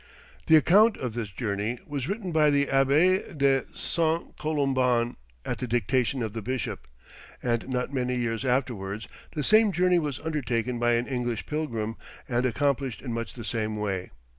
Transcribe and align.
The 0.47 0.55
account 0.55 0.97
of 0.97 1.13
this 1.13 1.29
journey 1.29 1.77
was 1.85 2.07
written 2.09 2.31
by 2.31 2.49
the 2.49 2.65
Abbé 2.65 3.37
de 3.37 3.65
St. 3.75 4.35
Columban 4.35 5.15
at 5.45 5.59
the 5.59 5.67
dictation 5.67 6.23
of 6.23 6.33
the 6.33 6.41
bishop, 6.41 6.87
and 7.43 7.69
not 7.69 7.93
many 7.93 8.15
years 8.15 8.43
afterwards 8.43 9.07
the 9.35 9.43
same 9.43 9.71
journey 9.71 9.99
was 9.99 10.19
undertaken 10.21 10.79
by 10.79 10.93
an 10.93 11.05
English 11.05 11.45
pilgrim, 11.45 11.97
and 12.27 12.47
accomplished 12.47 13.03
in 13.03 13.13
much 13.13 13.33
the 13.33 13.45
same 13.45 13.75
way. 13.77 14.09